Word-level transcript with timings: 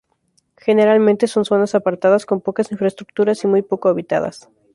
Generalmente 0.57 1.27
son 1.27 1.45
zonas 1.45 1.75
apartadas 1.75 2.25
con 2.25 2.41
pocas 2.41 2.71
infraestructuras 2.71 3.43
y 3.43 3.47
muy 3.47 3.61
poco 3.61 3.87
habitadas. 3.87 4.49